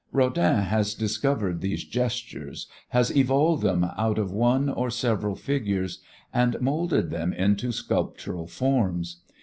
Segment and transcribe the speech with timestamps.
[0.11, 5.99] Rodin has discovered these gestures, has evolved them out of one or several figures
[6.33, 9.17] and moulded them into sculptural forms.